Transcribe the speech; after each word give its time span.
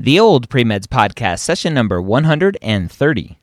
the 0.00 0.20
old 0.20 0.48
Premeds 0.48 0.86
podcast, 0.86 1.40
session 1.40 1.74
number 1.74 2.00
130. 2.00 3.38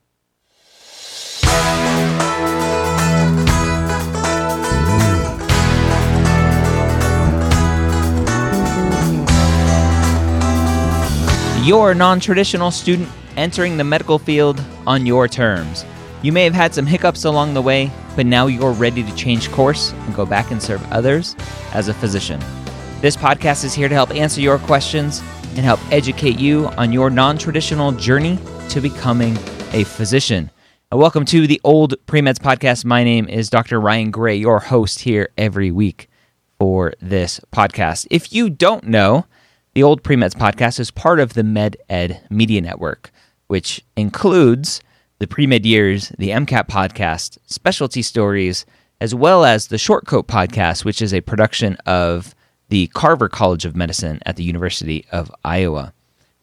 Your 11.62 11.94
non 11.94 12.20
traditional 12.20 12.70
student 12.70 13.08
entering 13.36 13.76
the 13.76 13.84
medical 13.84 14.18
field 14.18 14.58
on 14.86 15.04
your 15.04 15.28
terms. 15.28 15.84
You 16.22 16.32
may 16.32 16.44
have 16.44 16.54
had 16.54 16.72
some 16.72 16.86
hiccups 16.86 17.26
along 17.26 17.52
the 17.52 17.60
way, 17.60 17.90
but 18.14 18.24
now 18.24 18.46
you're 18.46 18.72
ready 18.72 19.02
to 19.02 19.14
change 19.14 19.50
course 19.50 19.92
and 19.92 20.14
go 20.14 20.24
back 20.24 20.50
and 20.50 20.62
serve 20.62 20.82
others 20.90 21.36
as 21.74 21.88
a 21.88 21.94
physician. 21.94 22.40
This 23.02 23.14
podcast 23.14 23.62
is 23.62 23.74
here 23.74 23.90
to 23.90 23.94
help 23.94 24.10
answer 24.12 24.40
your 24.40 24.58
questions 24.58 25.22
and 25.56 25.64
help 25.64 25.80
educate 25.90 26.38
you 26.38 26.66
on 26.76 26.92
your 26.92 27.08
non 27.10 27.38
traditional 27.38 27.90
journey 27.92 28.38
to 28.68 28.80
becoming 28.80 29.36
a 29.72 29.84
physician. 29.84 30.50
And 30.92 31.00
welcome 31.00 31.24
to 31.26 31.46
the 31.46 31.60
Old 31.64 31.94
Premeds 32.06 32.38
Podcast. 32.38 32.84
My 32.84 33.02
name 33.02 33.28
is 33.28 33.50
Dr. 33.50 33.80
Ryan 33.80 34.10
Gray, 34.10 34.36
your 34.36 34.60
host 34.60 35.00
here 35.00 35.30
every 35.36 35.70
week 35.70 36.08
for 36.58 36.92
this 37.00 37.40
podcast. 37.52 38.06
If 38.10 38.32
you 38.32 38.50
don't 38.50 38.84
know, 38.84 39.26
the 39.74 39.82
Old 39.82 40.02
Premeds 40.02 40.34
Podcast 40.34 40.78
is 40.78 40.90
part 40.90 41.18
of 41.18 41.32
the 41.32 41.42
Med 41.42 41.76
Ed 41.88 42.24
Media 42.30 42.60
Network, 42.60 43.10
which 43.46 43.84
includes 43.96 44.80
the 45.18 45.26
Premed 45.26 45.64
Years, 45.64 46.10
the 46.18 46.30
MCAT 46.30 46.68
Podcast, 46.68 47.38
Specialty 47.46 48.02
Stories, 48.02 48.66
as 49.00 49.14
well 49.14 49.44
as 49.44 49.68
the 49.68 49.76
Shortcoat 49.76 50.26
Podcast, 50.26 50.84
which 50.84 51.02
is 51.02 51.12
a 51.12 51.22
production 51.22 51.76
of 51.86 52.34
the 52.68 52.88
Carver 52.88 53.28
College 53.28 53.64
of 53.64 53.76
Medicine 53.76 54.20
at 54.26 54.36
the 54.36 54.44
University 54.44 55.04
of 55.12 55.30
Iowa. 55.44 55.92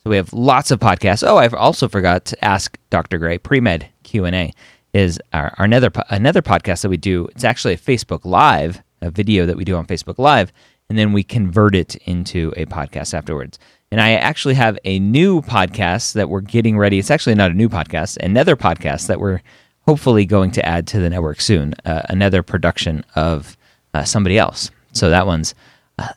So 0.03 0.09
we 0.09 0.17
have 0.17 0.33
lots 0.33 0.71
of 0.71 0.79
podcasts. 0.79 1.25
Oh, 1.25 1.37
I've 1.37 1.53
also 1.53 1.87
forgot 1.87 2.25
to 2.25 2.45
ask 2.45 2.77
Dr. 2.89 3.17
Gray. 3.17 3.37
Premed 3.37 3.85
Q 4.03 4.25
and 4.25 4.35
A 4.35 4.53
is 4.93 5.19
our, 5.31 5.53
our 5.57 5.65
another 5.65 5.91
another 6.09 6.41
podcast 6.41 6.81
that 6.81 6.89
we 6.89 6.97
do. 6.97 7.27
It's 7.27 7.43
actually 7.43 7.73
a 7.73 7.77
Facebook 7.77 8.25
Live, 8.25 8.81
a 9.01 9.09
video 9.09 9.45
that 9.45 9.57
we 9.57 9.63
do 9.63 9.75
on 9.75 9.85
Facebook 9.85 10.19
Live, 10.19 10.51
and 10.89 10.97
then 10.97 11.13
we 11.13 11.23
convert 11.23 11.75
it 11.75 11.95
into 12.05 12.53
a 12.57 12.65
podcast 12.65 13.13
afterwards. 13.13 13.59
And 13.91 14.01
I 14.01 14.13
actually 14.13 14.55
have 14.55 14.77
a 14.85 14.99
new 14.99 15.41
podcast 15.41 16.13
that 16.13 16.29
we're 16.29 16.41
getting 16.41 16.77
ready. 16.77 16.99
It's 16.99 17.11
actually 17.11 17.35
not 17.35 17.51
a 17.51 17.55
new 17.55 17.69
podcast, 17.69 18.17
another 18.17 18.55
podcast 18.55 19.07
that 19.07 19.19
we're 19.19 19.41
hopefully 19.81 20.25
going 20.25 20.51
to 20.51 20.65
add 20.65 20.87
to 20.87 20.99
the 20.99 21.09
network 21.09 21.41
soon. 21.41 21.75
Uh, 21.85 22.01
another 22.09 22.41
production 22.41 23.05
of 23.15 23.57
uh, 23.93 24.03
somebody 24.03 24.37
else. 24.37 24.71
So 24.93 25.09
that 25.09 25.27
one's 25.27 25.53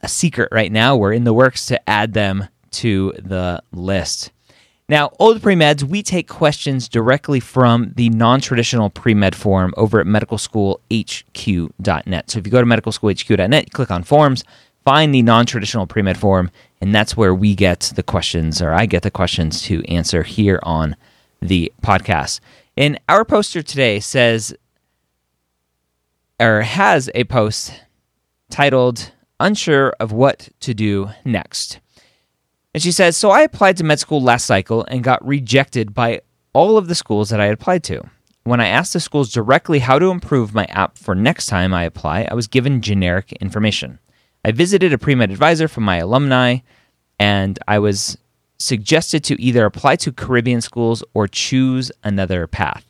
a 0.02 0.08
secret 0.08 0.48
right 0.52 0.72
now. 0.72 0.96
We're 0.96 1.12
in 1.12 1.24
the 1.24 1.32
works 1.32 1.66
to 1.66 1.88
add 1.88 2.12
them 2.12 2.48
to 2.72 3.12
the 3.18 3.62
list. 3.72 4.32
Now, 4.88 5.10
Old 5.18 5.42
Premeds, 5.42 5.82
we 5.82 6.04
take 6.04 6.28
questions 6.28 6.88
directly 6.88 7.40
from 7.40 7.92
the 7.96 8.08
non 8.10 8.40
traditional 8.40 8.88
pre 8.88 9.14
med 9.14 9.34
forum 9.34 9.74
over 9.76 9.98
at 9.98 10.06
medicalschoolhq.net. 10.06 12.30
So 12.30 12.38
if 12.38 12.46
you 12.46 12.52
go 12.52 12.60
to 12.60 12.66
medicalschoolhq.net, 12.66 13.72
click 13.72 13.90
on 13.90 14.04
forms, 14.04 14.44
find 14.84 15.12
the 15.12 15.22
non 15.22 15.44
traditional 15.44 15.88
pre 15.88 16.02
med 16.02 16.16
forum, 16.16 16.52
and 16.80 16.94
that's 16.94 17.16
where 17.16 17.34
we 17.34 17.56
get 17.56 17.92
the 17.96 18.04
questions, 18.04 18.62
or 18.62 18.72
I 18.72 18.86
get 18.86 19.02
the 19.02 19.10
questions 19.10 19.60
to 19.62 19.84
answer 19.86 20.22
here 20.22 20.60
on 20.62 20.94
the 21.42 21.72
podcast. 21.82 22.38
And 22.76 23.00
our 23.08 23.24
poster 23.24 23.62
today 23.62 23.98
says, 23.98 24.54
or 26.38 26.62
has 26.62 27.10
a 27.14 27.24
post 27.24 27.72
titled, 28.50 29.10
Unsure 29.38 29.90
of 30.00 30.12
What 30.12 30.48
to 30.60 30.74
Do 30.74 31.10
Next. 31.24 31.80
And 32.72 32.82
she 32.82 32.92
says, 32.92 33.16
So 33.16 33.30
I 33.30 33.42
applied 33.42 33.76
to 33.78 33.84
med 33.84 33.98
school 33.98 34.22
last 34.22 34.46
cycle 34.46 34.84
and 34.84 35.04
got 35.04 35.26
rejected 35.26 35.94
by 35.94 36.20
all 36.52 36.78
of 36.78 36.88
the 36.88 36.94
schools 36.94 37.30
that 37.30 37.40
I 37.40 37.46
applied 37.46 37.84
to. 37.84 38.02
When 38.44 38.60
I 38.60 38.68
asked 38.68 38.92
the 38.92 39.00
schools 39.00 39.32
directly 39.32 39.80
how 39.80 39.98
to 39.98 40.10
improve 40.10 40.54
my 40.54 40.64
app 40.66 40.96
for 40.98 41.14
next 41.14 41.46
time 41.46 41.74
I 41.74 41.84
apply, 41.84 42.28
I 42.30 42.34
was 42.34 42.46
given 42.46 42.80
generic 42.80 43.32
information. 43.40 43.98
I 44.44 44.52
visited 44.52 44.92
a 44.92 44.98
pre 44.98 45.14
med 45.14 45.30
advisor 45.30 45.68
from 45.68 45.84
my 45.84 45.96
alumni, 45.96 46.58
and 47.18 47.58
I 47.66 47.78
was 47.78 48.16
suggested 48.58 49.24
to 49.24 49.42
either 49.42 49.64
apply 49.64 49.96
to 49.96 50.12
Caribbean 50.12 50.60
schools 50.60 51.02
or 51.14 51.26
choose 51.26 51.90
another 52.04 52.46
path. 52.46 52.84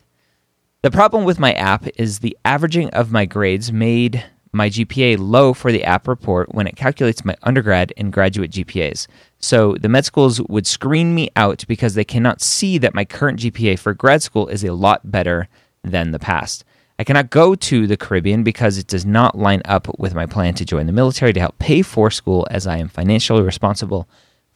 The 0.82 0.90
problem 0.90 1.24
with 1.24 1.40
my 1.40 1.54
app 1.54 1.86
is 1.96 2.18
the 2.18 2.36
averaging 2.44 2.90
of 2.90 3.10
my 3.10 3.24
grades 3.24 3.72
made 3.72 4.24
my 4.56 4.70
GPA 4.70 5.18
low 5.18 5.52
for 5.52 5.70
the 5.70 5.84
app 5.84 6.08
report 6.08 6.54
when 6.54 6.66
it 6.66 6.76
calculates 6.76 7.24
my 7.24 7.36
undergrad 7.42 7.92
and 7.96 8.12
graduate 8.12 8.50
GPAs. 8.50 9.06
So 9.38 9.74
the 9.74 9.88
med 9.88 10.04
schools 10.04 10.40
would 10.42 10.66
screen 10.66 11.14
me 11.14 11.30
out 11.36 11.64
because 11.68 11.94
they 11.94 12.04
cannot 12.04 12.40
see 12.40 12.78
that 12.78 12.94
my 12.94 13.04
current 13.04 13.40
GPA 13.40 13.78
for 13.78 13.94
grad 13.94 14.22
school 14.22 14.48
is 14.48 14.64
a 14.64 14.72
lot 14.72 15.10
better 15.10 15.48
than 15.84 16.10
the 16.10 16.18
past. 16.18 16.64
I 16.98 17.04
cannot 17.04 17.30
go 17.30 17.54
to 17.54 17.86
the 17.86 17.96
Caribbean 17.96 18.42
because 18.42 18.78
it 18.78 18.86
does 18.86 19.04
not 19.04 19.38
line 19.38 19.60
up 19.66 19.86
with 19.98 20.14
my 20.14 20.24
plan 20.24 20.54
to 20.54 20.64
join 20.64 20.86
the 20.86 20.92
military 20.92 21.34
to 21.34 21.40
help 21.40 21.58
pay 21.58 21.82
for 21.82 22.10
school 22.10 22.46
as 22.50 22.66
I 22.66 22.78
am 22.78 22.88
financially 22.88 23.42
responsible 23.42 24.08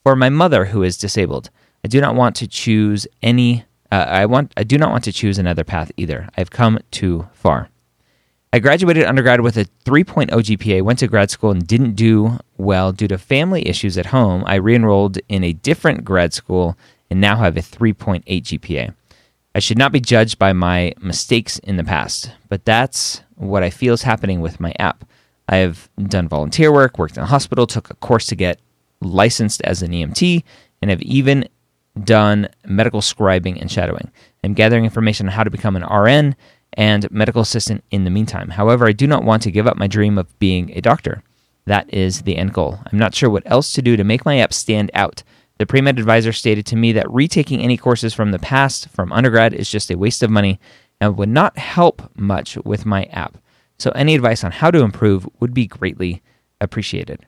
for 0.02 0.16
my 0.16 0.30
mother 0.30 0.66
who 0.66 0.82
is 0.82 0.96
disabled. 0.96 1.50
I 1.84 1.88
do 1.88 2.00
not 2.00 2.14
want 2.14 2.36
to 2.36 2.46
choose 2.46 3.06
any 3.22 3.64
uh, 3.92 4.06
I 4.08 4.26
want 4.26 4.52
I 4.56 4.64
do 4.64 4.78
not 4.78 4.90
want 4.90 5.04
to 5.04 5.12
choose 5.12 5.38
another 5.38 5.64
path 5.64 5.90
either. 5.96 6.28
I've 6.36 6.50
come 6.50 6.78
too 6.90 7.28
far. 7.32 7.68
I 8.52 8.58
graduated 8.58 9.04
undergrad 9.04 9.42
with 9.42 9.56
a 9.56 9.66
3.0 9.84 10.28
GPA, 10.28 10.82
went 10.82 10.98
to 10.98 11.06
grad 11.06 11.30
school 11.30 11.52
and 11.52 11.64
didn't 11.64 11.94
do 11.94 12.40
well 12.56 12.90
due 12.90 13.06
to 13.06 13.16
family 13.16 13.68
issues 13.68 13.96
at 13.96 14.06
home. 14.06 14.42
I 14.44 14.56
re 14.56 14.74
enrolled 14.74 15.18
in 15.28 15.44
a 15.44 15.52
different 15.52 16.04
grad 16.04 16.34
school 16.34 16.76
and 17.08 17.20
now 17.20 17.36
have 17.36 17.56
a 17.56 17.60
3.8 17.60 18.24
GPA. 18.24 18.92
I 19.54 19.58
should 19.60 19.78
not 19.78 19.92
be 19.92 20.00
judged 20.00 20.36
by 20.36 20.52
my 20.52 20.94
mistakes 21.00 21.60
in 21.60 21.76
the 21.76 21.84
past, 21.84 22.32
but 22.48 22.64
that's 22.64 23.22
what 23.36 23.62
I 23.62 23.70
feel 23.70 23.94
is 23.94 24.02
happening 24.02 24.40
with 24.40 24.58
my 24.58 24.74
app. 24.80 25.04
I 25.48 25.58
have 25.58 25.88
done 25.96 26.26
volunteer 26.26 26.72
work, 26.72 26.98
worked 26.98 27.16
in 27.16 27.22
a 27.22 27.26
hospital, 27.26 27.68
took 27.68 27.88
a 27.88 27.94
course 27.94 28.26
to 28.26 28.34
get 28.34 28.58
licensed 29.00 29.62
as 29.62 29.80
an 29.80 29.92
EMT, 29.92 30.42
and 30.82 30.90
have 30.90 31.02
even 31.02 31.48
done 32.02 32.48
medical 32.66 33.00
scribing 33.00 33.60
and 33.60 33.70
shadowing. 33.70 34.10
I'm 34.42 34.54
gathering 34.54 34.84
information 34.84 35.28
on 35.28 35.32
how 35.32 35.44
to 35.44 35.50
become 35.50 35.76
an 35.76 35.84
RN 35.84 36.34
and 36.74 37.10
medical 37.10 37.42
assistant 37.42 37.84
in 37.90 38.04
the 38.04 38.10
meantime. 38.10 38.50
However, 38.50 38.86
I 38.86 38.92
do 38.92 39.06
not 39.06 39.24
want 39.24 39.42
to 39.42 39.50
give 39.50 39.66
up 39.66 39.76
my 39.76 39.86
dream 39.86 40.18
of 40.18 40.38
being 40.38 40.70
a 40.76 40.80
doctor. 40.80 41.22
That 41.66 41.92
is 41.92 42.22
the 42.22 42.36
end 42.36 42.52
goal. 42.52 42.78
I'm 42.90 42.98
not 42.98 43.14
sure 43.14 43.30
what 43.30 43.42
else 43.46 43.72
to 43.74 43.82
do 43.82 43.96
to 43.96 44.04
make 44.04 44.24
my 44.24 44.38
app 44.38 44.52
stand 44.52 44.90
out. 44.94 45.22
The 45.58 45.66
pre 45.66 45.80
med 45.80 45.98
advisor 45.98 46.32
stated 46.32 46.66
to 46.66 46.76
me 46.76 46.92
that 46.92 47.10
retaking 47.10 47.60
any 47.60 47.76
courses 47.76 48.14
from 48.14 48.30
the 48.30 48.38
past 48.38 48.88
from 48.88 49.12
undergrad 49.12 49.52
is 49.52 49.70
just 49.70 49.90
a 49.90 49.98
waste 49.98 50.22
of 50.22 50.30
money 50.30 50.58
and 51.00 51.16
would 51.16 51.28
not 51.28 51.58
help 51.58 52.10
much 52.16 52.56
with 52.64 52.86
my 52.86 53.04
app. 53.04 53.36
So, 53.78 53.90
any 53.90 54.14
advice 54.14 54.42
on 54.42 54.52
how 54.52 54.70
to 54.70 54.82
improve 54.82 55.28
would 55.38 55.54
be 55.54 55.66
greatly 55.66 56.22
appreciated. 56.60 57.26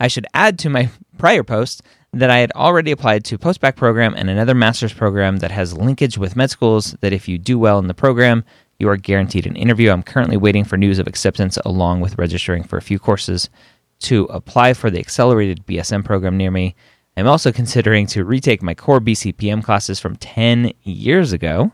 I 0.00 0.08
should 0.08 0.26
add 0.34 0.58
to 0.60 0.70
my 0.70 0.90
prior 1.18 1.42
post 1.42 1.82
that 2.18 2.30
I 2.30 2.38
had 2.38 2.52
already 2.52 2.90
applied 2.90 3.24
to 3.26 3.38
postbac 3.38 3.76
program 3.76 4.14
and 4.14 4.30
another 4.30 4.54
master's 4.54 4.92
program 4.92 5.38
that 5.38 5.50
has 5.50 5.76
linkage 5.76 6.16
with 6.16 6.36
med 6.36 6.50
schools 6.50 6.96
that 7.00 7.12
if 7.12 7.28
you 7.28 7.38
do 7.38 7.58
well 7.58 7.78
in 7.78 7.86
the 7.86 7.94
program, 7.94 8.44
you 8.78 8.88
are 8.88 8.96
guaranteed 8.96 9.46
an 9.46 9.56
interview. 9.56 9.90
I'm 9.90 10.02
currently 10.02 10.36
waiting 10.36 10.64
for 10.64 10.76
news 10.76 10.98
of 10.98 11.06
acceptance 11.06 11.58
along 11.64 12.00
with 12.00 12.18
registering 12.18 12.62
for 12.62 12.76
a 12.76 12.82
few 12.82 12.98
courses 12.98 13.50
to 14.00 14.24
apply 14.24 14.74
for 14.74 14.90
the 14.90 14.98
accelerated 14.98 15.66
BSM 15.66 16.04
program 16.04 16.36
near 16.36 16.50
me. 16.50 16.74
I'm 17.16 17.26
also 17.26 17.52
considering 17.52 18.06
to 18.08 18.24
retake 18.24 18.62
my 18.62 18.74
core 18.74 19.00
BCPM 19.00 19.64
classes 19.64 19.98
from 19.98 20.16
10 20.16 20.72
years 20.82 21.32
ago. 21.32 21.72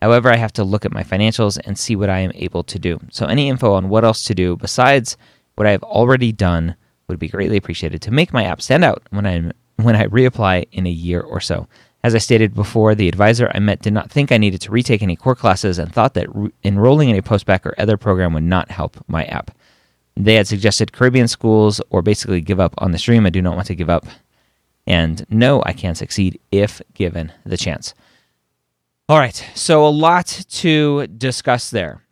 However, 0.00 0.30
I 0.30 0.36
have 0.36 0.52
to 0.54 0.64
look 0.64 0.84
at 0.84 0.92
my 0.92 1.02
financials 1.02 1.58
and 1.64 1.78
see 1.78 1.96
what 1.96 2.10
I 2.10 2.20
am 2.20 2.32
able 2.34 2.62
to 2.64 2.78
do. 2.78 3.00
So, 3.10 3.26
any 3.26 3.48
info 3.48 3.72
on 3.72 3.88
what 3.88 4.04
else 4.04 4.24
to 4.24 4.34
do 4.34 4.56
besides 4.56 5.16
what 5.56 5.66
I 5.66 5.70
have 5.70 5.82
already 5.82 6.30
done 6.30 6.76
would 7.08 7.18
be 7.18 7.28
greatly 7.28 7.56
appreciated 7.56 8.02
to 8.02 8.10
make 8.10 8.32
my 8.32 8.44
app 8.44 8.62
stand 8.62 8.84
out 8.84 9.02
when 9.10 9.26
I'm 9.26 9.52
when 9.76 9.96
I 9.96 10.06
reapply 10.06 10.66
in 10.72 10.86
a 10.86 10.90
year 10.90 11.20
or 11.20 11.40
so. 11.40 11.66
As 12.02 12.14
I 12.14 12.18
stated 12.18 12.54
before, 12.54 12.94
the 12.94 13.08
advisor 13.08 13.50
I 13.54 13.60
met 13.60 13.80
did 13.80 13.94
not 13.94 14.10
think 14.10 14.30
I 14.30 14.36
needed 14.36 14.60
to 14.62 14.70
retake 14.70 15.02
any 15.02 15.16
core 15.16 15.34
classes 15.34 15.78
and 15.78 15.92
thought 15.92 16.14
that 16.14 16.34
re- 16.34 16.50
enrolling 16.62 17.08
in 17.08 17.16
a 17.16 17.22
postbac 17.22 17.64
or 17.64 17.74
other 17.78 17.96
program 17.96 18.34
would 18.34 18.42
not 18.42 18.70
help 18.70 19.02
my 19.08 19.24
app. 19.24 19.50
They 20.16 20.34
had 20.34 20.46
suggested 20.46 20.92
Caribbean 20.92 21.28
schools 21.28 21.80
or 21.90 22.02
basically 22.02 22.40
give 22.40 22.60
up 22.60 22.74
on 22.78 22.92
the 22.92 22.98
stream. 22.98 23.24
I 23.24 23.30
do 23.30 23.40
not 23.42 23.56
want 23.56 23.66
to 23.68 23.74
give 23.74 23.88
up. 23.88 24.06
And 24.86 25.24
no, 25.30 25.62
I 25.64 25.72
can 25.72 25.94
succeed 25.94 26.38
if 26.52 26.82
given 26.92 27.32
the 27.44 27.56
chance. 27.56 27.94
All 29.08 29.18
right, 29.18 29.44
so 29.54 29.86
a 29.86 29.88
lot 29.88 30.26
to 30.26 31.06
discuss 31.06 31.70
there. 31.70 32.02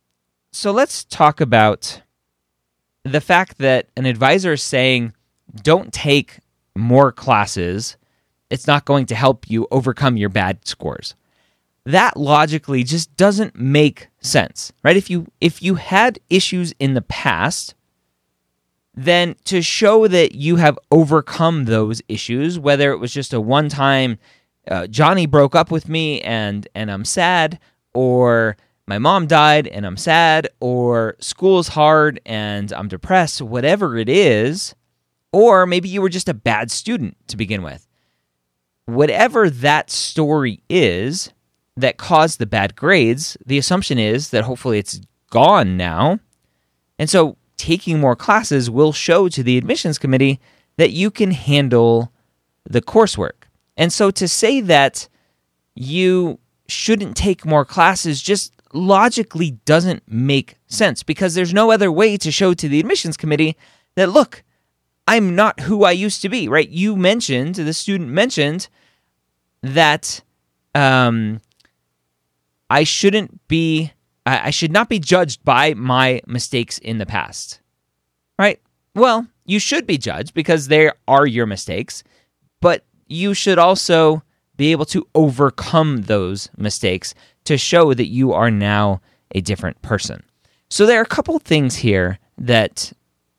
So 0.52 0.72
let's 0.72 1.04
talk 1.04 1.40
about 1.40 2.02
the 3.04 3.20
fact 3.20 3.58
that 3.58 3.88
an 3.96 4.06
advisor 4.06 4.52
is 4.52 4.62
saying, 4.62 5.12
don't 5.62 5.92
take 5.92 6.38
more 6.76 7.12
classes, 7.12 7.96
it's 8.50 8.66
not 8.66 8.84
going 8.84 9.06
to 9.06 9.14
help 9.14 9.48
you 9.50 9.66
overcome 9.70 10.16
your 10.16 10.28
bad 10.28 10.66
scores. 10.66 11.14
That 11.84 12.16
logically 12.16 12.84
just 12.84 13.16
doesn't 13.16 13.56
make 13.56 14.08
sense, 14.20 14.72
right? 14.84 14.96
If 14.96 15.10
you 15.10 15.26
if 15.40 15.62
you 15.62 15.74
had 15.74 16.20
issues 16.30 16.72
in 16.78 16.94
the 16.94 17.02
past, 17.02 17.74
then 18.94 19.34
to 19.44 19.62
show 19.62 20.06
that 20.06 20.34
you 20.34 20.56
have 20.56 20.78
overcome 20.90 21.64
those 21.64 22.02
issues, 22.08 22.58
whether 22.58 22.92
it 22.92 22.98
was 22.98 23.12
just 23.12 23.32
a 23.32 23.40
one 23.40 23.68
time 23.68 24.18
uh, 24.68 24.86
Johnny 24.86 25.26
broke 25.26 25.54
up 25.54 25.70
with 25.70 25.88
me 25.88 26.20
and 26.20 26.68
and 26.74 26.90
I'm 26.90 27.04
sad, 27.04 27.58
or 27.94 28.56
my 28.86 28.98
mom 28.98 29.26
died 29.26 29.66
and 29.66 29.86
I'm 29.86 29.96
sad, 29.96 30.48
or 30.60 31.16
school's 31.20 31.68
hard 31.68 32.20
and 32.26 32.72
I'm 32.72 32.88
depressed, 32.88 33.42
whatever 33.42 33.96
it 33.96 34.08
is, 34.08 34.74
or 35.32 35.66
maybe 35.66 35.88
you 35.88 36.02
were 36.02 36.08
just 36.08 36.28
a 36.28 36.34
bad 36.34 36.70
student 36.70 37.16
to 37.28 37.36
begin 37.36 37.62
with. 37.62 37.86
Whatever 38.86 39.48
that 39.48 39.90
story 39.90 40.62
is 40.68 41.32
that 41.76 41.96
caused 41.96 42.38
the 42.38 42.46
bad 42.46 42.76
grades, 42.76 43.36
the 43.44 43.58
assumption 43.58 43.98
is 43.98 44.30
that 44.30 44.44
hopefully 44.44 44.78
it's 44.78 45.00
gone 45.30 45.76
now. 45.76 46.18
And 46.98 47.08
so 47.08 47.36
taking 47.56 47.98
more 47.98 48.16
classes 48.16 48.68
will 48.70 48.92
show 48.92 49.28
to 49.28 49.42
the 49.42 49.56
admissions 49.56 49.98
committee 49.98 50.40
that 50.76 50.90
you 50.90 51.10
can 51.10 51.30
handle 51.30 52.12
the 52.64 52.82
coursework. 52.82 53.44
And 53.76 53.92
so 53.92 54.10
to 54.10 54.28
say 54.28 54.60
that 54.60 55.08
you 55.74 56.38
shouldn't 56.68 57.16
take 57.16 57.46
more 57.46 57.64
classes 57.64 58.20
just 58.20 58.52
logically 58.74 59.52
doesn't 59.64 60.02
make 60.06 60.56
sense 60.66 61.02
because 61.02 61.34
there's 61.34 61.54
no 61.54 61.70
other 61.70 61.90
way 61.90 62.16
to 62.16 62.30
show 62.30 62.54
to 62.54 62.68
the 62.68 62.80
admissions 62.80 63.16
committee 63.16 63.56
that, 63.94 64.10
look, 64.10 64.42
I'm 65.06 65.34
not 65.34 65.60
who 65.60 65.84
I 65.84 65.90
used 65.92 66.22
to 66.22 66.28
be, 66.28 66.48
right? 66.48 66.68
You 66.68 66.96
mentioned, 66.96 67.56
the 67.56 67.72
student 67.72 68.10
mentioned 68.10 68.68
that 69.62 70.22
um, 70.74 71.40
I 72.70 72.84
shouldn't 72.84 73.46
be 73.48 73.92
I, 74.24 74.50
should 74.50 74.72
not 74.72 74.88
be 74.88 74.98
judged 74.98 75.44
by 75.44 75.74
my 75.74 76.20
mistakes 76.26 76.78
in 76.78 76.98
the 76.98 77.06
past. 77.06 77.60
Right? 78.38 78.60
Well, 78.94 79.26
you 79.44 79.58
should 79.58 79.86
be 79.86 79.98
judged 79.98 80.34
because 80.34 80.68
they 80.68 80.90
are 81.08 81.26
your 81.26 81.46
mistakes, 81.46 82.04
but 82.60 82.84
you 83.08 83.34
should 83.34 83.58
also 83.58 84.22
be 84.56 84.70
able 84.70 84.84
to 84.86 85.06
overcome 85.14 86.02
those 86.02 86.48
mistakes 86.56 87.14
to 87.44 87.58
show 87.58 87.94
that 87.94 88.06
you 88.06 88.32
are 88.32 88.50
now 88.50 89.00
a 89.34 89.40
different 89.40 89.80
person. 89.82 90.22
So 90.70 90.86
there 90.86 91.00
are 91.00 91.04
a 91.04 91.06
couple 91.06 91.38
things 91.38 91.76
here 91.76 92.18
that 92.38 92.92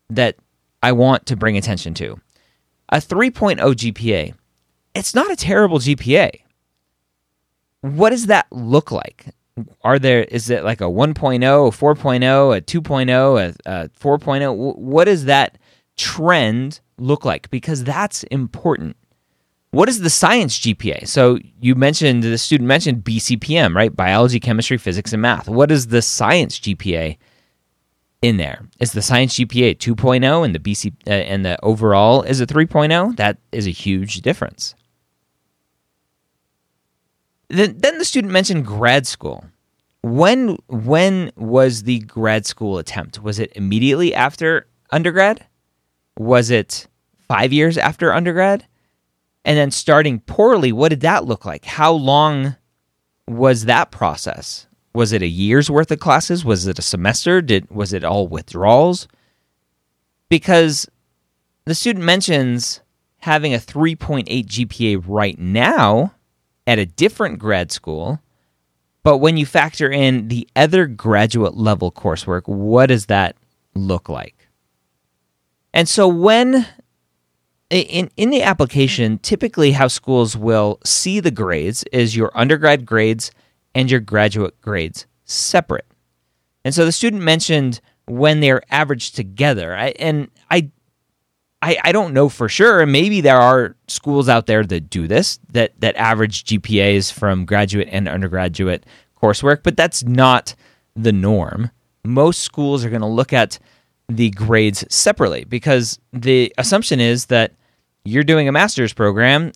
that 0.09 0.35
I 0.83 0.91
want 0.91 1.25
to 1.27 1.35
bring 1.35 1.57
attention 1.57 1.95
to. 1.95 2.19
A 2.89 2.97
3.0 2.97 3.57
GPA. 3.57 4.35
It's 4.93 5.15
not 5.15 5.31
a 5.31 5.35
terrible 5.35 5.79
GPA. 5.79 6.41
What 7.81 8.11
does 8.11 8.27
that 8.27 8.45
look 8.51 8.91
like? 8.91 9.33
are 9.83 9.99
there 9.99 10.23
is 10.23 10.49
it 10.49 10.63
like 10.63 10.81
a 10.81 10.85
1.0 10.85 11.13
a 11.13 11.71
4.0 11.71 12.57
a 12.57 12.61
2.0 12.61 13.55
a, 13.67 13.71
a 13.71 13.89
4.0 13.89 14.75
what 14.77 15.05
does 15.05 15.25
that 15.25 15.57
trend 15.95 16.79
look 16.97 17.23
like 17.23 17.49
because 17.51 17.83
that's 17.83 18.23
important 18.23 18.97
what 19.71 19.87
is 19.89 19.99
the 19.99 20.09
science 20.09 20.59
gpa 20.59 21.07
so 21.07 21.37
you 21.61 21.75
mentioned 21.75 22.23
the 22.23 22.37
student 22.37 22.67
mentioned 22.67 23.03
bcpm 23.03 23.75
right 23.75 23.95
biology 23.95 24.39
chemistry 24.39 24.77
physics 24.77 25.13
and 25.13 25.21
math 25.21 25.47
what 25.47 25.71
is 25.71 25.87
the 25.87 26.01
science 26.01 26.59
gpa 26.59 27.15
in 28.23 28.37
there 28.37 28.65
is 28.79 28.93
the 28.93 29.01
science 29.01 29.35
gpa 29.35 29.77
2.0 29.77 30.45
and 30.45 30.55
the 30.55 30.59
bc 30.59 30.91
uh, 31.05 31.11
and 31.11 31.45
the 31.45 31.63
overall 31.63 32.23
is 32.23 32.41
a 32.41 32.47
3.0 32.47 33.15
that 33.17 33.37
is 33.51 33.67
a 33.67 33.71
huge 33.71 34.21
difference 34.21 34.73
then, 37.53 37.77
then 37.77 37.99
the 37.99 38.05
student 38.05 38.33
mentioned 38.33 38.65
grad 38.65 39.05
school. 39.05 39.45
When 40.01 40.57
when 40.67 41.31
was 41.35 41.83
the 41.83 41.99
grad 41.99 42.45
school 42.45 42.77
attempt? 42.77 43.21
Was 43.21 43.39
it 43.39 43.53
immediately 43.55 44.13
after 44.13 44.67
undergrad? 44.91 45.45
Was 46.17 46.49
it 46.49 46.87
five 47.27 47.53
years 47.53 47.77
after 47.77 48.11
undergrad? 48.11 48.65
And 49.45 49.57
then 49.57 49.71
starting 49.71 50.19
poorly, 50.21 50.71
what 50.71 50.89
did 50.89 51.01
that 51.01 51.25
look 51.25 51.45
like? 51.45 51.65
How 51.65 51.91
long 51.91 52.55
was 53.27 53.65
that 53.65 53.91
process? 53.91 54.67
Was 54.93 55.11
it 55.11 55.21
a 55.21 55.27
year's 55.27 55.69
worth 55.69 55.91
of 55.91 55.99
classes? 55.99 56.45
Was 56.45 56.67
it 56.67 56.79
a 56.79 56.83
semester? 56.83 57.41
Did 57.41 57.69
was 57.71 57.93
it 57.93 58.03
all 58.03 58.27
withdrawals? 58.27 59.07
Because 60.29 60.87
the 61.65 61.75
student 61.75 62.05
mentions 62.05 62.81
having 63.19 63.53
a 63.53 63.57
3.8 63.57 64.27
GPA 64.27 65.03
right 65.07 65.39
now 65.39 66.13
at 66.67 66.79
a 66.79 66.85
different 66.85 67.39
grad 67.39 67.71
school. 67.71 68.19
But 69.01 69.17
when 69.17 69.37
you 69.37 69.45
factor 69.45 69.91
in 69.91 70.27
the 70.27 70.47
other 70.55 70.87
graduate 70.87 71.55
level 71.55 71.91
coursework, 71.91 72.47
what 72.47 72.87
does 72.87 73.07
that 73.07 73.35
look 73.75 74.09
like? 74.09 74.47
And 75.73 75.89
so 75.89 76.07
when 76.07 76.67
in 77.69 78.11
in 78.15 78.29
the 78.29 78.43
application, 78.43 79.17
typically 79.19 79.71
how 79.71 79.87
schools 79.87 80.37
will 80.37 80.79
see 80.85 81.19
the 81.19 81.31
grades 81.31 81.83
is 81.91 82.15
your 82.15 82.31
undergrad 82.35 82.85
grades 82.85 83.31
and 83.75 83.89
your 83.89 83.99
graduate 83.99 84.59
grades 84.61 85.05
separate. 85.25 85.85
And 86.65 86.73
so 86.73 86.85
the 86.85 86.91
student 86.91 87.23
mentioned 87.23 87.81
when 88.05 88.39
they're 88.39 88.61
averaged 88.69 89.15
together. 89.15 89.75
I, 89.75 89.89
and 89.99 90.29
I 90.49 90.71
I, 91.63 91.77
I 91.81 91.91
don't 91.93 92.13
know 92.13 92.27
for 92.27 92.49
sure. 92.49 92.81
And 92.81 92.91
maybe 92.91 93.21
there 93.21 93.39
are 93.39 93.77
schools 93.87 94.27
out 94.27 94.47
there 94.47 94.65
that 94.65 94.89
do 94.89 95.07
this, 95.07 95.39
that, 95.53 95.71
that 95.79 95.95
average 95.95 96.43
GPAs 96.43 97.09
from 97.09 97.45
graduate 97.45 97.87
and 97.89 98.09
undergraduate 98.09 98.85
coursework, 99.21 99.63
but 99.63 99.77
that's 99.77 100.03
not 100.03 100.55
the 100.93 101.13
norm. 101.13 101.71
Most 102.03 102.41
schools 102.41 102.83
are 102.83 102.89
going 102.89 103.01
to 103.01 103.07
look 103.07 103.31
at 103.31 103.59
the 104.09 104.29
grades 104.31 104.83
separately 104.93 105.45
because 105.45 105.99
the 106.11 106.53
assumption 106.57 106.99
is 106.99 107.27
that 107.27 107.53
you're 108.03 108.23
doing 108.23 108.49
a 108.49 108.51
master's 108.51 108.91
program 108.91 109.53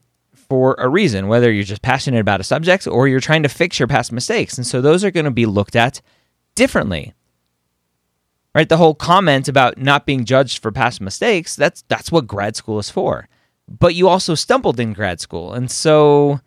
for 0.50 0.76
a 0.80 0.88
reason, 0.88 1.28
whether 1.28 1.52
you're 1.52 1.64
just 1.64 1.82
passionate 1.82 2.20
about 2.20 2.40
a 2.40 2.44
subject 2.44 2.88
or 2.88 3.08
you're 3.08 3.20
trying 3.20 3.44
to 3.44 3.50
fix 3.50 3.80
your 3.80 3.88
past 3.88 4.12
mistakes. 4.12 4.58
And 4.58 4.66
so 4.66 4.82
those 4.82 5.04
are 5.04 5.12
going 5.12 5.26
to 5.26 5.32
be 5.32 5.46
looked 5.46 5.76
at 5.76 6.02
differently 6.56 7.14
right? 8.58 8.70
The 8.70 8.78
whole 8.78 8.96
comment 8.96 9.48
about 9.48 9.78
not 9.78 10.08
being 10.08 10.26
judged 10.26 10.64
for 10.64 10.72
past 10.72 11.00
mistakes, 11.00 11.56
that's 11.56 11.84
that's 11.90 12.12
what 12.12 12.26
grad 12.26 12.56
school 12.56 12.80
is 12.80 12.90
for. 12.90 13.30
But 13.68 13.94
you 13.94 14.08
also 14.08 14.34
stumbled 14.34 14.80
in 14.80 14.94
grad 14.94 15.20
school. 15.20 15.54
And 15.54 15.70
so 15.70 16.40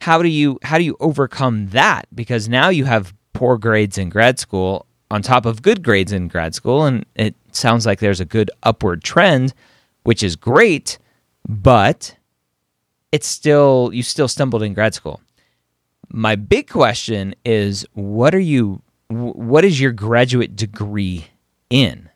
how 0.00 0.20
do 0.20 0.28
you 0.28 0.58
how 0.64 0.78
do 0.78 0.84
you 0.84 0.96
overcome 0.98 1.68
that? 1.68 2.08
Because 2.12 2.48
now 2.48 2.70
you 2.70 2.86
have 2.86 3.14
poor 3.34 3.56
grades 3.56 3.98
in 3.98 4.08
grad 4.08 4.40
school 4.40 4.86
on 5.12 5.22
top 5.22 5.46
of 5.46 5.62
good 5.62 5.84
grades 5.84 6.10
in 6.10 6.26
grad 6.26 6.56
school 6.56 6.86
and 6.86 7.06
it 7.14 7.36
sounds 7.52 7.86
like 7.86 8.00
there's 8.00 8.20
a 8.20 8.24
good 8.24 8.50
upward 8.64 9.04
trend, 9.04 9.54
which 10.02 10.24
is 10.24 10.34
great, 10.34 10.98
but 11.48 12.16
it's 13.14 13.28
still 13.28 13.90
you 13.92 14.02
still 14.02 14.26
stumbled 14.26 14.64
in 14.64 14.74
grad 14.74 14.92
school. 14.92 15.20
My 16.08 16.34
big 16.34 16.68
question 16.68 17.36
is 17.44 17.86
what 17.92 18.34
are 18.34 18.40
you 18.40 18.82
what 19.08 19.64
is 19.64 19.80
your 19.80 19.92
graduate 19.92 20.56
degree 20.56 21.26
in. 21.70 22.10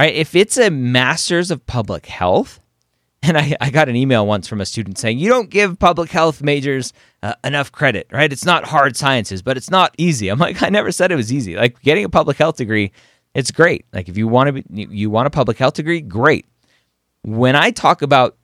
Right? 0.00 0.12
If 0.12 0.34
it's 0.34 0.58
a 0.58 0.68
master's 0.68 1.52
of 1.52 1.64
public 1.64 2.06
health, 2.06 2.58
and 3.22 3.38
I, 3.38 3.54
I 3.60 3.70
got 3.70 3.88
an 3.88 3.94
email 3.94 4.26
once 4.26 4.48
from 4.48 4.60
a 4.60 4.66
student 4.66 4.98
saying, 4.98 5.20
you 5.20 5.28
don't 5.28 5.48
give 5.48 5.78
public 5.78 6.10
health 6.10 6.42
majors 6.42 6.92
uh, 7.22 7.34
enough 7.44 7.70
credit, 7.70 8.08
right? 8.10 8.32
It's 8.32 8.44
not 8.44 8.64
hard 8.64 8.96
sciences, 8.96 9.42
but 9.42 9.56
it's 9.56 9.70
not 9.70 9.94
easy. 9.96 10.28
I'm 10.28 10.40
like, 10.40 10.60
I 10.64 10.70
never 10.70 10.90
said 10.90 11.12
it 11.12 11.16
was 11.16 11.32
easy. 11.32 11.54
Like 11.54 11.80
getting 11.82 12.04
a 12.04 12.08
public 12.08 12.36
health 12.36 12.56
degree, 12.56 12.90
it's 13.32 13.52
great. 13.52 13.86
Like 13.92 14.08
if 14.08 14.18
you 14.18 14.26
want 14.26 14.48
to, 14.48 14.52
be, 14.54 14.88
you 14.90 15.08
want 15.08 15.28
a 15.28 15.30
public 15.30 15.58
health 15.58 15.74
degree, 15.74 16.00
great. 16.00 16.46
When 17.22 17.54
I 17.54 17.70
talk 17.70 18.02
about 18.02 18.36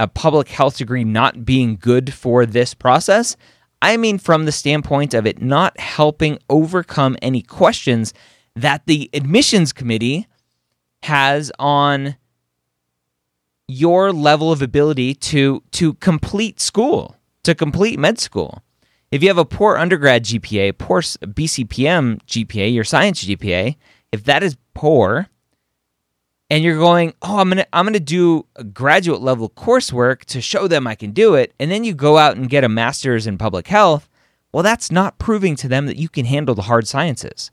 a 0.00 0.08
public 0.08 0.48
health 0.48 0.78
degree 0.78 1.04
not 1.04 1.44
being 1.44 1.76
good 1.76 2.12
for 2.12 2.46
this 2.46 2.72
process, 2.72 3.36
I 3.82 3.98
mean 3.98 4.18
from 4.18 4.46
the 4.46 4.52
standpoint 4.52 5.12
of 5.12 5.26
it 5.26 5.42
not 5.42 5.78
helping 5.78 6.38
overcome 6.48 7.16
any 7.20 7.42
questions 7.42 8.14
that 8.56 8.86
the 8.86 9.10
admissions 9.12 9.72
committee 9.74 10.26
has 11.02 11.52
on 11.58 12.16
your 13.68 14.10
level 14.10 14.50
of 14.50 14.62
ability 14.62 15.14
to 15.14 15.62
to 15.72 15.94
complete 15.94 16.60
school, 16.60 17.16
to 17.44 17.54
complete 17.54 17.98
med 17.98 18.18
school. 18.18 18.62
If 19.10 19.22
you 19.22 19.28
have 19.28 19.38
a 19.38 19.44
poor 19.44 19.76
undergrad 19.76 20.24
GPA, 20.24 20.78
poor 20.78 21.02
BCPM 21.02 22.20
GPA, 22.26 22.72
your 22.72 22.84
science 22.84 23.24
GPA, 23.24 23.76
if 24.12 24.24
that 24.24 24.42
is 24.42 24.56
poor, 24.72 25.28
and 26.50 26.64
you're 26.64 26.78
going, 26.78 27.14
oh, 27.22 27.38
I'm 27.38 27.48
gonna 27.48 27.66
I'm 27.72 27.86
gonna 27.86 28.00
do 28.00 28.46
graduate 28.72 29.22
level 29.22 29.48
coursework 29.48 30.24
to 30.26 30.40
show 30.40 30.66
them 30.66 30.86
I 30.86 30.96
can 30.96 31.12
do 31.12 31.34
it, 31.34 31.54
and 31.60 31.70
then 31.70 31.84
you 31.84 31.94
go 31.94 32.18
out 32.18 32.36
and 32.36 32.50
get 32.50 32.64
a 32.64 32.68
master's 32.68 33.26
in 33.26 33.38
public 33.38 33.68
health, 33.68 34.08
well, 34.52 34.64
that's 34.64 34.90
not 34.90 35.18
proving 35.18 35.54
to 35.56 35.68
them 35.68 35.86
that 35.86 35.96
you 35.96 36.08
can 36.08 36.24
handle 36.24 36.54
the 36.54 36.62
hard 36.62 36.88
sciences. 36.88 37.52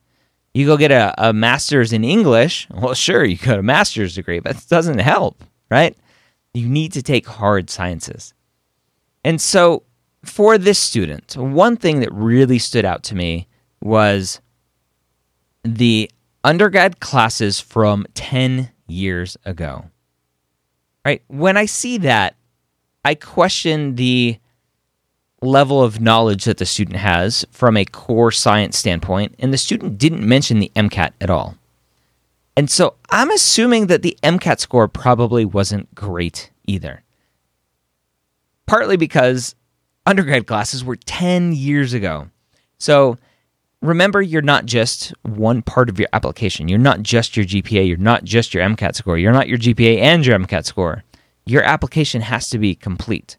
You 0.53 0.65
go 0.65 0.77
get 0.77 0.91
a, 0.91 1.13
a 1.29 1.33
master's 1.33 1.93
in 1.93 2.03
English. 2.03 2.67
Well, 2.71 2.95
sure, 2.95 3.23
you 3.23 3.37
got 3.37 3.59
a 3.59 3.63
master's 3.63 4.15
degree, 4.15 4.39
but 4.39 4.55
it 4.55 4.67
doesn't 4.67 4.97
help, 4.97 5.43
right? 5.69 5.95
You 6.55 6.67
need 6.67 6.93
to 6.93 7.03
take 7.03 7.27
hard 7.27 7.69
sciences. 7.69 8.33
And 9.23 9.39
so, 9.39 9.83
for 10.25 10.57
this 10.57 10.79
student, 10.79 11.37
one 11.37 11.77
thing 11.77 11.99
that 11.99 12.11
really 12.11 12.57
stood 12.57 12.85
out 12.85 13.03
to 13.03 13.15
me 13.15 13.47
was 13.81 14.41
the 15.63 16.09
undergrad 16.43 16.99
classes 16.99 17.59
from 17.59 18.07
10 18.15 18.71
years 18.87 19.37
ago. 19.45 19.85
Right? 21.05 21.21
When 21.27 21.57
I 21.57 21.65
see 21.65 21.97
that, 21.99 22.35
I 23.05 23.15
question 23.15 23.95
the 23.95 24.39
level 25.41 25.83
of 25.83 26.01
knowledge 26.01 26.45
that 26.45 26.57
the 26.57 26.65
student 26.65 26.97
has 26.97 27.45
from 27.51 27.77
a 27.77 27.85
core 27.85 28.31
science 28.31 28.77
standpoint, 28.77 29.35
and 29.39 29.53
the 29.53 29.57
student 29.57 29.97
didn't 29.97 30.27
mention 30.27 30.59
the 30.59 30.71
MCAT 30.75 31.11
at 31.21 31.29
all. 31.29 31.55
And 32.55 32.71
so 32.71 32.95
I'm 33.09 33.29
assuming 33.29 33.87
that 33.87 34.01
the 34.01 34.17
MCAT 34.23 34.59
score 34.59 34.87
probably 34.87 35.45
wasn't 35.45 35.93
great 35.93 36.51
either. 36.65 37.03
Partly 38.65 38.97
because 38.97 39.55
undergrad 40.05 40.47
classes 40.47 40.83
were 40.83 40.95
10 40.95 41.53
years 41.53 41.93
ago. 41.93 42.29
So 42.79 43.17
remember, 43.81 44.21
you're 44.21 44.41
not 44.41 44.65
just 44.65 45.13
one 45.23 45.61
part 45.61 45.89
of 45.89 45.99
your 45.99 46.09
application. 46.13 46.67
You're 46.67 46.79
not 46.79 47.01
just 47.01 47.37
your 47.37 47.45
GPA. 47.45 47.87
You're 47.87 47.97
not 47.97 48.23
just 48.23 48.53
your 48.53 48.63
MCAT 48.63 48.95
score. 48.95 49.17
You're 49.17 49.33
not 49.33 49.47
your 49.47 49.57
GPA 49.57 49.99
and 49.99 50.25
your 50.25 50.37
MCAT 50.39 50.65
score. 50.65 51.03
Your 51.45 51.63
application 51.63 52.21
has 52.21 52.49
to 52.49 52.57
be 52.57 52.75
complete. 52.75 53.37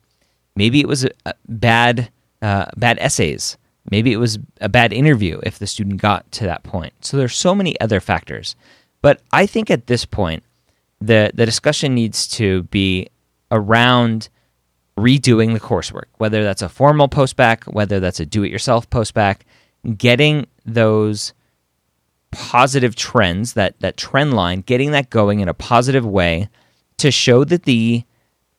Maybe 0.56 0.80
it 0.80 0.88
was 0.88 1.04
a, 1.04 1.34
bad, 1.46 2.10
uh, 2.42 2.66
bad 2.76 2.98
essays. 3.00 3.58
Maybe 3.90 4.12
it 4.12 4.16
was 4.18 4.38
a 4.60 4.68
bad 4.68 4.92
interview 4.92 5.40
if 5.42 5.58
the 5.58 5.66
student 5.66 6.00
got 6.00 6.30
to 6.32 6.44
that 6.44 6.62
point. 6.62 6.92
So 7.00 7.16
there's 7.16 7.34
so 7.34 7.54
many 7.54 7.78
other 7.80 8.00
factors. 8.00 8.54
But 9.00 9.20
I 9.32 9.46
think 9.46 9.70
at 9.70 9.86
this 9.86 10.04
point, 10.04 10.42
the 11.00 11.30
the 11.32 11.46
discussion 11.46 11.94
needs 11.94 12.26
to 12.28 12.64
be 12.64 13.08
around 13.50 14.28
redoing 14.98 15.52
the 15.54 15.60
coursework, 15.60 16.06
whether 16.18 16.42
that's 16.42 16.62
a 16.62 16.68
formal 16.68 17.08
postbac, 17.08 17.72
whether 17.72 18.00
that's 18.00 18.18
a 18.18 18.26
do-it-yourself 18.26 18.90
postbac, 18.90 19.38
getting 19.96 20.46
those 20.64 21.32
positive 22.30 22.94
trends, 22.94 23.54
that 23.54 23.78
that 23.80 23.96
trend 23.96 24.34
line, 24.34 24.60
getting 24.60 24.90
that 24.92 25.10
going 25.10 25.40
in 25.40 25.48
a 25.48 25.54
positive 25.54 26.04
way 26.04 26.48
to 26.98 27.10
show 27.10 27.44
that 27.44 27.64
the 27.64 28.04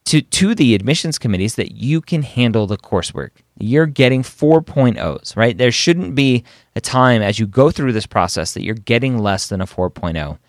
to 0.05 0.21
to 0.21 0.55
the 0.55 0.73
admissions 0.73 1.19
committees 1.19 1.55
that 1.55 1.73
you 1.73 2.01
can 2.01 2.23
handle 2.23 2.65
the 2.65 2.77
coursework. 2.77 3.29
You're 3.59 3.85
getting 3.85 4.23
4.0s, 4.23 5.35
right? 5.35 5.57
There 5.57 5.71
shouldn't 5.71 6.15
be 6.15 6.45
a 6.75 6.81
time 6.81 7.21
as 7.21 7.39
you 7.39 7.45
go 7.45 7.69
through 7.71 7.91
this 7.91 8.07
process 8.07 8.53
that 8.53 8.63
you're 8.63 8.75
getting 8.75 9.17
less 9.17 9.49
than 9.49 9.61
a 9.61 9.65
4.0 9.65 10.39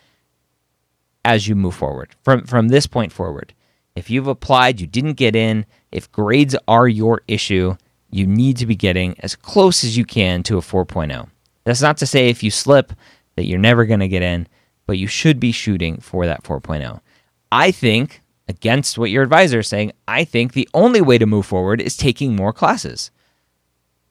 as 1.24 1.48
you 1.48 1.54
move 1.54 1.74
forward. 1.74 2.14
From 2.22 2.44
from 2.44 2.68
this 2.68 2.86
point 2.86 3.12
forward. 3.12 3.52
If 3.96 4.08
you've 4.08 4.28
applied, 4.28 4.80
you 4.80 4.86
didn't 4.86 5.14
get 5.14 5.34
in, 5.34 5.66
if 5.90 6.10
grades 6.12 6.56
are 6.68 6.88
your 6.88 7.22
issue, 7.26 7.76
you 8.10 8.26
need 8.26 8.56
to 8.58 8.66
be 8.66 8.76
getting 8.76 9.18
as 9.20 9.36
close 9.36 9.84
as 9.84 9.96
you 9.96 10.04
can 10.04 10.42
to 10.44 10.58
a 10.58 10.60
4.0. 10.60 11.28
That's 11.64 11.82
not 11.82 11.96
to 11.98 12.06
say 12.06 12.28
if 12.28 12.42
you 12.42 12.50
slip 12.50 12.92
that 13.36 13.46
you're 13.46 13.58
never 13.58 13.84
going 13.84 14.00
to 14.00 14.08
get 14.08 14.22
in, 14.22 14.46
but 14.86 14.98
you 14.98 15.06
should 15.06 15.38
be 15.38 15.52
shooting 15.52 15.98
for 15.98 16.26
that 16.26 16.42
4.0. 16.42 17.00
I 17.52 17.70
think 17.70 18.22
against 18.48 18.98
what 18.98 19.10
your 19.10 19.22
advisor 19.22 19.60
is 19.60 19.68
saying, 19.68 19.92
I 20.08 20.24
think 20.24 20.52
the 20.52 20.68
only 20.74 21.00
way 21.00 21.18
to 21.18 21.26
move 21.26 21.46
forward 21.46 21.80
is 21.80 21.96
taking 21.96 22.34
more 22.34 22.52
classes 22.52 23.10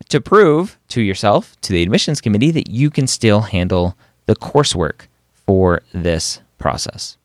to 0.08 0.22
prove 0.22 0.80
to 0.90 1.02
yourself, 1.02 1.60
to 1.62 1.74
the 1.74 1.84
admissions 1.84 2.22
committee, 2.22 2.52
that 2.52 2.70
you 2.70 2.90
can 2.90 3.08
still 3.08 3.42
handle 3.42 3.98
the 4.26 4.36
coursework 4.36 5.08
for 5.34 5.82
this 5.94 6.42
process. 6.58 7.18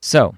So, 0.00 0.36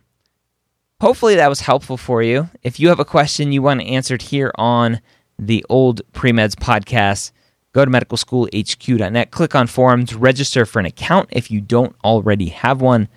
hopefully 1.00 1.34
that 1.36 1.48
was 1.48 1.60
helpful 1.60 1.96
for 1.96 2.22
you. 2.22 2.48
If 2.62 2.80
you 2.80 2.88
have 2.88 3.00
a 3.00 3.04
question 3.04 3.52
you 3.52 3.62
want 3.62 3.82
answered 3.82 4.22
here 4.22 4.52
on 4.56 5.00
the 5.38 5.64
old 5.68 6.00
Premeds 6.12 6.54
podcast, 6.54 7.32
go 7.72 7.84
to 7.84 7.90
medicalschoolhq.net, 7.90 9.30
click 9.30 9.54
on 9.54 9.66
forums, 9.66 10.14
register 10.14 10.64
for 10.64 10.80
an 10.80 10.86
account 10.86 11.28
if 11.32 11.50
you 11.50 11.60
don't 11.60 11.94
already 12.04 12.48
have 12.48 12.80
one 12.80 13.08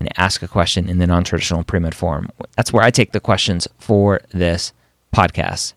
and 0.00 0.08
ask 0.18 0.42
a 0.42 0.48
question 0.48 0.88
in 0.88 0.98
the 0.98 1.06
non 1.06 1.24
traditional 1.24 1.62
pre 1.62 1.78
med 1.78 1.94
form. 1.94 2.30
That's 2.56 2.72
where 2.72 2.82
I 2.82 2.90
take 2.90 3.12
the 3.12 3.20
questions 3.20 3.68
for 3.78 4.20
this 4.32 4.72
podcast. 5.14 5.74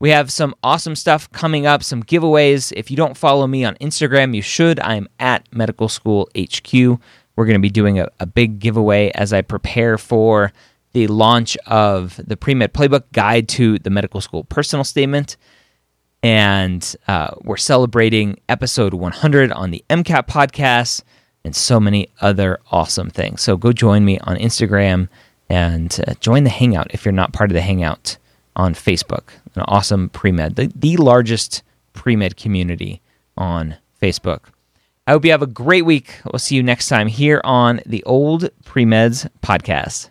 We 0.00 0.10
have 0.10 0.30
some 0.30 0.54
awesome 0.62 0.94
stuff 0.94 1.28
coming 1.32 1.66
up, 1.66 1.82
some 1.82 2.04
giveaways. 2.04 2.72
If 2.76 2.88
you 2.88 2.96
don't 2.96 3.16
follow 3.16 3.48
me 3.48 3.64
on 3.64 3.74
Instagram, 3.76 4.32
you 4.32 4.42
should. 4.42 4.78
I'm 4.78 5.08
at 5.18 5.52
Medical 5.52 5.88
School 5.88 6.28
HQ. 6.38 7.00
We're 7.38 7.44
going 7.44 7.54
to 7.54 7.60
be 7.60 7.70
doing 7.70 8.00
a, 8.00 8.08
a 8.18 8.26
big 8.26 8.58
giveaway 8.58 9.12
as 9.14 9.32
I 9.32 9.42
prepare 9.42 9.96
for 9.96 10.52
the 10.90 11.06
launch 11.06 11.56
of 11.68 12.18
the 12.26 12.36
pre 12.36 12.52
med 12.52 12.74
playbook 12.74 13.04
guide 13.12 13.48
to 13.50 13.78
the 13.78 13.90
medical 13.90 14.20
school 14.20 14.42
personal 14.42 14.82
statement. 14.82 15.36
And 16.20 16.96
uh, 17.06 17.36
we're 17.42 17.56
celebrating 17.56 18.40
episode 18.48 18.92
100 18.92 19.52
on 19.52 19.70
the 19.70 19.84
MCAT 19.88 20.26
podcast 20.26 21.04
and 21.44 21.54
so 21.54 21.78
many 21.78 22.08
other 22.20 22.58
awesome 22.72 23.08
things. 23.08 23.40
So 23.40 23.56
go 23.56 23.72
join 23.72 24.04
me 24.04 24.18
on 24.18 24.36
Instagram 24.36 25.08
and 25.48 25.96
uh, 26.08 26.14
join 26.14 26.42
the 26.42 26.50
Hangout 26.50 26.88
if 26.90 27.04
you're 27.04 27.12
not 27.12 27.32
part 27.32 27.52
of 27.52 27.54
the 27.54 27.60
Hangout 27.60 28.16
on 28.56 28.74
Facebook. 28.74 29.28
An 29.54 29.62
awesome 29.68 30.08
pre 30.08 30.32
med, 30.32 30.56
the, 30.56 30.72
the 30.74 30.96
largest 30.96 31.62
pre 31.92 32.16
med 32.16 32.36
community 32.36 33.00
on 33.36 33.76
Facebook. 34.02 34.46
I 35.08 35.12
hope 35.12 35.24
you 35.24 35.30
have 35.30 35.40
a 35.40 35.46
great 35.46 35.86
week. 35.86 36.20
We'll 36.26 36.38
see 36.38 36.54
you 36.54 36.62
next 36.62 36.86
time 36.86 37.06
here 37.06 37.40
on 37.42 37.80
the 37.86 38.04
Old 38.04 38.50
Pre 38.66 38.84
Meds 38.84 39.26
Podcast. 39.40 40.10